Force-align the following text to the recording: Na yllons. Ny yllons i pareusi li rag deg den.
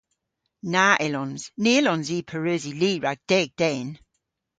Na 0.73 0.85
yllons. 1.05 1.41
Ny 1.61 1.71
yllons 1.79 2.07
i 2.15 2.17
pareusi 2.29 2.71
li 2.81 2.91
rag 3.03 3.19
deg 3.29 3.47
den. 3.59 3.87